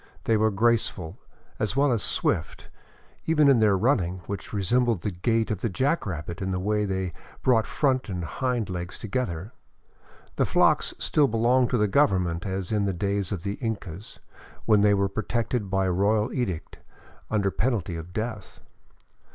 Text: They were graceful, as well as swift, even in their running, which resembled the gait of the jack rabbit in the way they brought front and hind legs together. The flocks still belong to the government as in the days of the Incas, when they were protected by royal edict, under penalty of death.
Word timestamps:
They 0.23 0.35
were 0.35 0.49
graceful, 0.49 1.19
as 1.59 1.75
well 1.75 1.91
as 1.91 2.01
swift, 2.01 2.69
even 3.27 3.47
in 3.47 3.59
their 3.59 3.77
running, 3.77 4.21
which 4.25 4.51
resembled 4.51 5.03
the 5.03 5.11
gait 5.11 5.51
of 5.51 5.59
the 5.59 5.69
jack 5.69 6.07
rabbit 6.07 6.41
in 6.41 6.49
the 6.49 6.59
way 6.59 6.85
they 6.85 7.13
brought 7.43 7.67
front 7.67 8.09
and 8.09 8.23
hind 8.23 8.67
legs 8.67 8.97
together. 8.97 9.53
The 10.37 10.45
flocks 10.47 10.95
still 10.97 11.27
belong 11.27 11.67
to 11.67 11.77
the 11.77 11.87
government 11.87 12.47
as 12.47 12.71
in 12.71 12.85
the 12.85 12.93
days 12.93 13.31
of 13.31 13.43
the 13.43 13.59
Incas, 13.61 14.17
when 14.65 14.81
they 14.81 14.95
were 14.95 15.07
protected 15.07 15.69
by 15.69 15.87
royal 15.87 16.33
edict, 16.33 16.79
under 17.29 17.51
penalty 17.51 17.95
of 17.95 18.11
death. 18.11 18.59